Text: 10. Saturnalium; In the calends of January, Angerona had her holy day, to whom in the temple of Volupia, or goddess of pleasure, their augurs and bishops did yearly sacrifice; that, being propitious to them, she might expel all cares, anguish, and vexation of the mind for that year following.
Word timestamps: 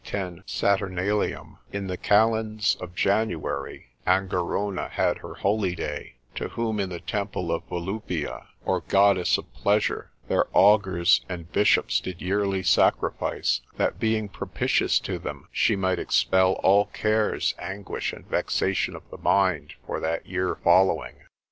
10. 0.03 0.41
Saturnalium; 0.47 1.59
In 1.71 1.85
the 1.85 1.95
calends 1.95 2.75
of 2.77 2.95
January, 2.95 3.89
Angerona 4.07 4.89
had 4.89 5.19
her 5.19 5.35
holy 5.35 5.75
day, 5.75 6.15
to 6.33 6.47
whom 6.49 6.79
in 6.79 6.89
the 6.89 6.99
temple 6.99 7.51
of 7.51 7.63
Volupia, 7.69 8.47
or 8.65 8.81
goddess 8.87 9.37
of 9.37 9.53
pleasure, 9.53 10.09
their 10.27 10.47
augurs 10.53 11.23
and 11.29 11.51
bishops 11.51 11.99
did 11.99 12.19
yearly 12.19 12.63
sacrifice; 12.63 13.61
that, 13.77 13.99
being 13.99 14.27
propitious 14.27 14.99
to 15.01 15.19
them, 15.19 15.47
she 15.51 15.75
might 15.75 15.99
expel 15.99 16.53
all 16.63 16.85
cares, 16.87 17.53
anguish, 17.59 18.11
and 18.11 18.25
vexation 18.27 18.95
of 18.95 19.03
the 19.11 19.19
mind 19.19 19.75
for 19.85 19.99
that 19.99 20.25
year 20.25 20.55
following. 20.63 21.17